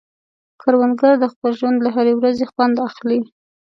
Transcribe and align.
کروندګر 0.61 1.13
د 1.19 1.25
خپل 1.33 1.51
ژوند 1.59 1.77
له 1.85 1.89
هرې 1.95 2.13
ورځې 2.19 2.45
خوند 2.51 2.75
اخلي 2.89 3.19